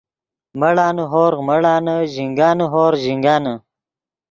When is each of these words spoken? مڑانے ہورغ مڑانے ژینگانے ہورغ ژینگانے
مڑانے 0.59 1.03
ہورغ 1.11 1.39
مڑانے 1.47 1.95
ژینگانے 2.13 2.65
ہورغ 2.73 2.97
ژینگانے 3.03 3.53